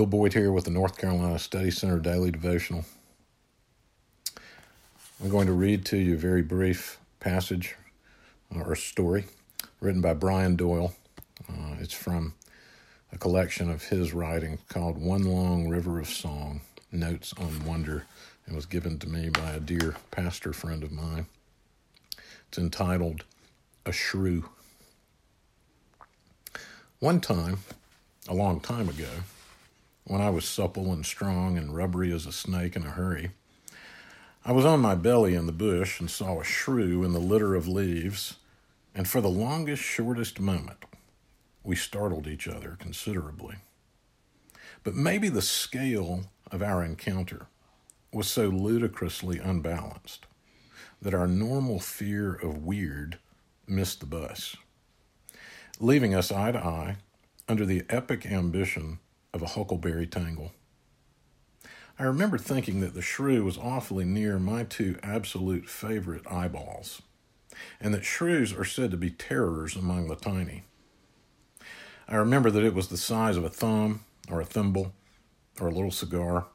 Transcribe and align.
Bill 0.00 0.06
Boyd 0.06 0.32
here 0.32 0.50
with 0.50 0.64
the 0.64 0.70
North 0.70 0.96
Carolina 0.96 1.38
Study 1.38 1.70
Center 1.70 1.98
Daily 1.98 2.30
Devotional. 2.30 2.86
I'm 5.22 5.28
going 5.28 5.46
to 5.46 5.52
read 5.52 5.84
to 5.84 5.98
you 5.98 6.14
a 6.14 6.16
very 6.16 6.40
brief 6.40 6.98
passage 7.20 7.76
or 8.50 8.74
story 8.74 9.26
written 9.78 10.00
by 10.00 10.14
Brian 10.14 10.56
Doyle. 10.56 10.94
Uh, 11.46 11.74
it's 11.80 11.92
from 11.92 12.32
a 13.12 13.18
collection 13.18 13.68
of 13.68 13.84
his 13.84 14.14
writing 14.14 14.56
called 14.70 14.96
One 14.96 15.24
Long 15.24 15.68
River 15.68 16.00
of 16.00 16.08
Song 16.08 16.62
Notes 16.90 17.34
on 17.38 17.66
Wonder 17.66 18.06
and 18.46 18.56
was 18.56 18.64
given 18.64 18.98
to 19.00 19.06
me 19.06 19.28
by 19.28 19.50
a 19.50 19.60
dear 19.60 19.96
pastor 20.10 20.54
friend 20.54 20.82
of 20.82 20.92
mine. 20.92 21.26
It's 22.48 22.56
entitled 22.56 23.24
A 23.84 23.92
Shrew. 23.92 24.48
One 27.00 27.20
time, 27.20 27.58
a 28.26 28.32
long 28.32 28.60
time 28.60 28.88
ago, 28.88 29.10
when 30.10 30.20
I 30.20 30.28
was 30.28 30.44
supple 30.44 30.92
and 30.92 31.06
strong 31.06 31.56
and 31.56 31.72
rubbery 31.72 32.12
as 32.12 32.26
a 32.26 32.32
snake 32.32 32.74
in 32.74 32.82
a 32.82 32.90
hurry, 32.90 33.30
I 34.44 34.50
was 34.50 34.64
on 34.64 34.80
my 34.80 34.96
belly 34.96 35.36
in 35.36 35.46
the 35.46 35.52
bush 35.52 36.00
and 36.00 36.10
saw 36.10 36.40
a 36.40 36.44
shrew 36.44 37.04
in 37.04 37.12
the 37.12 37.20
litter 37.20 37.54
of 37.54 37.68
leaves, 37.68 38.34
and 38.92 39.06
for 39.06 39.20
the 39.20 39.28
longest, 39.28 39.84
shortest 39.84 40.40
moment, 40.40 40.84
we 41.62 41.76
startled 41.76 42.26
each 42.26 42.48
other 42.48 42.76
considerably. 42.80 43.58
But 44.82 44.96
maybe 44.96 45.28
the 45.28 45.42
scale 45.42 46.24
of 46.50 46.60
our 46.60 46.82
encounter 46.82 47.46
was 48.12 48.26
so 48.26 48.48
ludicrously 48.48 49.38
unbalanced 49.38 50.26
that 51.00 51.14
our 51.14 51.28
normal 51.28 51.78
fear 51.78 52.34
of 52.34 52.64
weird 52.64 53.20
missed 53.68 54.00
the 54.00 54.06
bus, 54.06 54.56
leaving 55.78 56.16
us 56.16 56.32
eye 56.32 56.50
to 56.50 56.58
eye 56.58 56.96
under 57.48 57.64
the 57.64 57.84
epic 57.88 58.26
ambition 58.26 58.98
of 59.32 59.42
a 59.42 59.48
huckleberry 59.48 60.06
tangle. 60.06 60.52
I 61.98 62.04
remember 62.04 62.38
thinking 62.38 62.80
that 62.80 62.94
the 62.94 63.02
shrew 63.02 63.44
was 63.44 63.58
awfully 63.58 64.04
near 64.04 64.38
my 64.38 64.64
two 64.64 64.98
absolute 65.02 65.68
favorite 65.68 66.26
eyeballs, 66.30 67.02
and 67.80 67.92
that 67.92 68.04
shrews 68.04 68.52
are 68.52 68.64
said 68.64 68.90
to 68.90 68.96
be 68.96 69.10
terrors 69.10 69.76
among 69.76 70.08
the 70.08 70.16
tiny. 70.16 70.64
I 72.08 72.16
remember 72.16 72.50
that 72.50 72.64
it 72.64 72.74
was 72.74 72.88
the 72.88 72.96
size 72.96 73.36
of 73.36 73.44
a 73.44 73.50
thumb 73.50 74.04
or 74.30 74.40
a 74.40 74.46
thimble 74.46 74.92
or 75.60 75.68
a 75.68 75.72
little 75.74 75.90
cigar. 75.90 76.46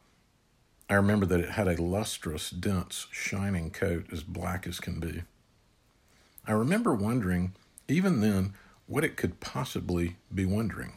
I 0.90 0.96
remember 0.96 1.26
that 1.28 1.40
it 1.40 1.52
had 1.52 1.68
a 1.68 1.82
lustrous, 1.82 2.50
dense, 2.50 3.08
shining 3.12 3.72
coat 3.72 4.08
as 4.12 4.24
black 4.24 4.68
as 4.68 4.80
can 4.80 5.00
be. 5.00 5.24
I 6.48 6.52
remember 6.52 6.94
wondering, 6.94 7.54
even 7.88 8.22
then, 8.22 8.54
what 8.88 9.04
it 9.04 9.16
could 9.16 9.40
possibly 9.40 10.18
be 10.34 10.46
wondering. 10.46 10.94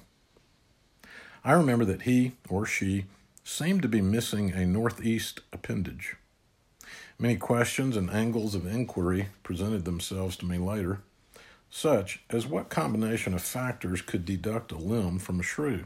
I 1.44 1.52
remember 1.52 1.84
that 1.84 2.02
he 2.02 2.32
or 2.48 2.66
she 2.66 3.06
seemed 3.44 3.82
to 3.82 3.88
be 3.88 4.00
missing 4.00 4.52
a 4.52 4.66
northeast 4.66 5.40
appendage. 5.52 6.16
Many 7.18 7.36
questions 7.36 7.96
and 7.96 8.10
angles 8.10 8.54
of 8.54 8.66
inquiry 8.66 9.28
presented 9.42 9.84
themselves 9.84 10.36
to 10.36 10.46
me 10.46 10.58
later, 10.58 11.00
such 11.70 12.20
as 12.30 12.46
what 12.46 12.68
combination 12.68 13.34
of 13.34 13.42
factors 13.42 14.02
could 14.02 14.24
deduct 14.24 14.72
a 14.72 14.76
limb 14.76 15.18
from 15.18 15.40
a 15.40 15.42
shrew, 15.42 15.84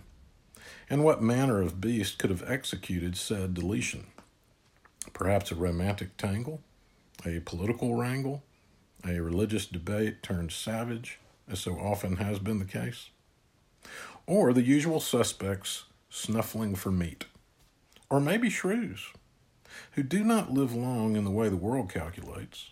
and 0.88 1.04
what 1.04 1.22
manner 1.22 1.60
of 1.60 1.80
beast 1.80 2.18
could 2.18 2.30
have 2.30 2.48
executed 2.50 3.16
said 3.16 3.54
deletion. 3.54 4.06
Perhaps 5.12 5.50
a 5.50 5.54
romantic 5.54 6.16
tangle, 6.16 6.60
a 7.26 7.40
political 7.40 7.94
wrangle, 7.94 8.42
a 9.06 9.20
religious 9.20 9.66
debate 9.66 10.22
turned 10.22 10.52
savage, 10.52 11.18
as 11.48 11.60
so 11.60 11.78
often 11.78 12.16
has 12.16 12.38
been 12.38 12.58
the 12.58 12.64
case 12.64 13.10
or 14.32 14.54
the 14.54 14.62
usual 14.62 14.98
suspects 14.98 15.84
snuffling 16.08 16.74
for 16.74 16.90
meat, 16.90 17.26
or 18.08 18.18
maybe 18.18 18.48
shrews 18.48 19.08
who 19.90 20.02
do 20.02 20.24
not 20.24 20.50
live 20.50 20.74
long 20.74 21.16
in 21.16 21.24
the 21.24 21.30
way 21.30 21.50
the 21.50 21.56
world 21.56 21.92
calculates. 21.92 22.70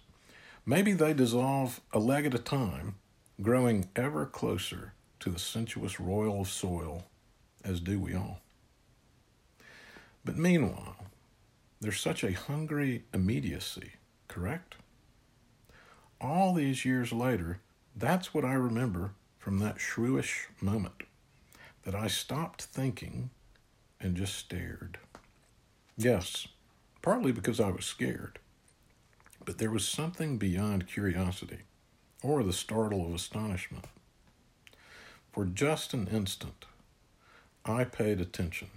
Maybe 0.64 0.94
they 0.94 1.12
dissolve 1.12 1.82
a 1.92 1.98
leg 1.98 2.24
at 2.24 2.32
a 2.32 2.38
time, 2.38 2.94
growing 3.42 3.90
ever 3.94 4.24
closer 4.24 4.94
to 5.18 5.28
the 5.28 5.38
sensuous 5.38 6.00
royal 6.00 6.40
of 6.40 6.48
soil, 6.48 7.04
as 7.62 7.78
do 7.78 8.00
we 8.00 8.14
all. 8.14 8.40
But 10.24 10.38
meanwhile, 10.38 10.96
there's 11.78 12.00
such 12.00 12.24
a 12.24 12.32
hungry 12.32 13.04
immediacy, 13.12 13.92
correct? 14.28 14.76
All 16.22 16.54
these 16.54 16.86
years 16.86 17.12
later, 17.12 17.60
that's 17.94 18.32
what 18.32 18.46
I 18.46 18.54
remember 18.54 19.10
from 19.38 19.58
that 19.58 19.76
shrewish 19.76 20.46
moment 20.62 21.02
that 21.90 22.00
I 22.00 22.06
stopped 22.06 22.62
thinking 22.62 23.30
and 24.00 24.16
just 24.16 24.36
stared. 24.36 24.96
Yes, 25.96 26.46
partly 27.02 27.32
because 27.32 27.58
I 27.58 27.70
was 27.70 27.84
scared, 27.84 28.38
but 29.44 29.58
there 29.58 29.72
was 29.72 29.88
something 29.88 30.38
beyond 30.38 30.86
curiosity 30.86 31.58
or 32.22 32.44
the 32.44 32.52
startle 32.52 33.04
of 33.04 33.12
astonishment. 33.12 33.86
For 35.32 35.44
just 35.44 35.92
an 35.92 36.06
instant, 36.06 36.64
I 37.64 37.82
paid 37.82 38.20
attention 38.20 38.68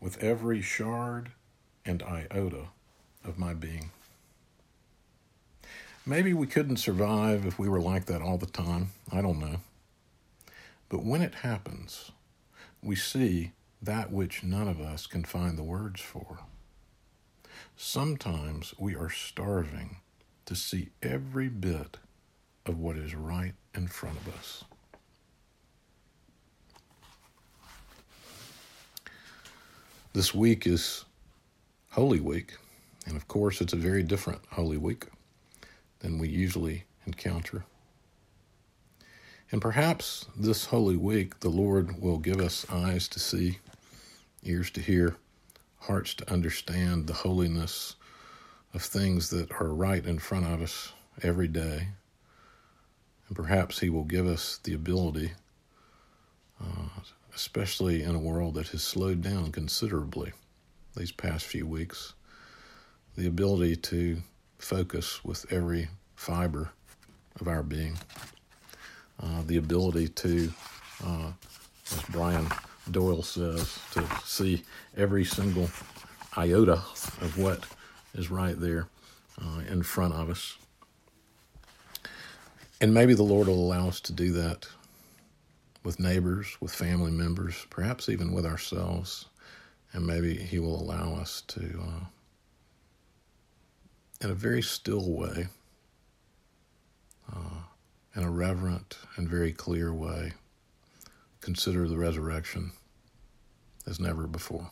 with 0.00 0.22
every 0.22 0.62
shard 0.62 1.32
and 1.84 2.02
iota 2.02 2.68
of 3.22 3.38
my 3.38 3.52
being. 3.52 3.90
Maybe 6.06 6.32
we 6.32 6.46
couldn't 6.46 6.78
survive 6.78 7.44
if 7.44 7.58
we 7.58 7.68
were 7.68 7.82
like 7.82 8.06
that 8.06 8.22
all 8.22 8.38
the 8.38 8.46
time. 8.46 8.92
I 9.12 9.20
don't 9.20 9.40
know. 9.40 9.60
But 10.94 11.04
when 11.04 11.22
it 11.22 11.34
happens, 11.34 12.12
we 12.80 12.94
see 12.94 13.50
that 13.82 14.12
which 14.12 14.44
none 14.44 14.68
of 14.68 14.80
us 14.80 15.08
can 15.08 15.24
find 15.24 15.58
the 15.58 15.64
words 15.64 16.00
for. 16.00 16.38
Sometimes 17.76 18.74
we 18.78 18.94
are 18.94 19.10
starving 19.10 19.96
to 20.46 20.54
see 20.54 20.90
every 21.02 21.48
bit 21.48 21.96
of 22.64 22.78
what 22.78 22.96
is 22.96 23.12
right 23.12 23.54
in 23.74 23.88
front 23.88 24.18
of 24.18 24.36
us. 24.36 24.62
This 30.12 30.32
week 30.32 30.64
is 30.64 31.04
Holy 31.90 32.20
Week, 32.20 32.54
and 33.04 33.16
of 33.16 33.26
course, 33.26 33.60
it's 33.60 33.72
a 33.72 33.76
very 33.76 34.04
different 34.04 34.42
Holy 34.48 34.76
Week 34.76 35.06
than 35.98 36.20
we 36.20 36.28
usually 36.28 36.84
encounter. 37.04 37.64
And 39.54 39.62
perhaps 39.62 40.26
this 40.36 40.64
Holy 40.64 40.96
Week, 40.96 41.38
the 41.38 41.48
Lord 41.48 42.02
will 42.02 42.18
give 42.18 42.40
us 42.40 42.66
eyes 42.72 43.06
to 43.06 43.20
see, 43.20 43.60
ears 44.42 44.68
to 44.72 44.80
hear, 44.80 45.14
hearts 45.78 46.12
to 46.14 46.28
understand 46.32 47.06
the 47.06 47.12
holiness 47.12 47.94
of 48.74 48.82
things 48.82 49.30
that 49.30 49.52
are 49.60 49.72
right 49.72 50.04
in 50.04 50.18
front 50.18 50.46
of 50.46 50.60
us 50.60 50.92
every 51.22 51.46
day. 51.46 51.86
And 53.28 53.36
perhaps 53.36 53.78
He 53.78 53.90
will 53.90 54.02
give 54.02 54.26
us 54.26 54.58
the 54.64 54.74
ability, 54.74 55.30
uh, 56.60 56.88
especially 57.32 58.02
in 58.02 58.16
a 58.16 58.18
world 58.18 58.56
that 58.56 58.70
has 58.70 58.82
slowed 58.82 59.22
down 59.22 59.52
considerably 59.52 60.32
these 60.96 61.12
past 61.12 61.46
few 61.46 61.64
weeks, 61.64 62.14
the 63.16 63.28
ability 63.28 63.76
to 63.76 64.20
focus 64.58 65.24
with 65.24 65.46
every 65.52 65.90
fiber 66.16 66.70
of 67.40 67.46
our 67.46 67.62
being 67.62 67.96
uh, 69.22 69.42
the 69.46 69.56
ability 69.56 70.08
to, 70.08 70.52
uh, 71.04 71.32
as 71.90 72.02
Brian 72.10 72.46
Doyle 72.90 73.22
says, 73.22 73.78
to 73.92 74.06
see 74.24 74.62
every 74.96 75.24
single 75.24 75.70
iota 76.36 76.82
of 77.20 77.38
what 77.38 77.64
is 78.14 78.30
right 78.30 78.58
there 78.58 78.88
uh, 79.40 79.60
in 79.68 79.82
front 79.82 80.14
of 80.14 80.30
us. 80.30 80.56
And 82.80 82.92
maybe 82.92 83.14
the 83.14 83.22
Lord 83.22 83.48
will 83.48 83.54
allow 83.54 83.88
us 83.88 84.00
to 84.02 84.12
do 84.12 84.32
that 84.32 84.66
with 85.84 86.00
neighbors, 86.00 86.56
with 86.60 86.74
family 86.74 87.10
members, 87.10 87.66
perhaps 87.70 88.08
even 88.08 88.32
with 88.32 88.44
ourselves. 88.44 89.26
And 89.92 90.06
maybe 90.06 90.34
He 90.36 90.58
will 90.58 90.80
allow 90.80 91.14
us 91.14 91.42
to, 91.48 91.60
uh, 91.60 92.04
in 94.20 94.30
a 94.30 94.34
very 94.34 94.62
still 94.62 95.12
way, 95.12 95.46
in 98.14 98.22
a 98.22 98.30
reverent 98.30 98.98
and 99.16 99.28
very 99.28 99.52
clear 99.52 99.92
way, 99.92 100.32
consider 101.40 101.88
the 101.88 101.98
resurrection 101.98 102.72
as 103.86 103.98
never 104.00 104.26
before. 104.26 104.70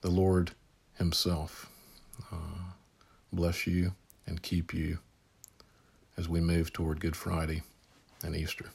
The 0.00 0.10
Lord 0.10 0.52
Himself 0.94 1.70
uh, 2.32 2.72
bless 3.32 3.66
you 3.66 3.92
and 4.26 4.42
keep 4.42 4.72
you 4.72 4.98
as 6.16 6.28
we 6.28 6.40
move 6.40 6.72
toward 6.72 7.00
Good 7.00 7.16
Friday 7.16 7.62
and 8.22 8.34
Easter. 8.34 8.70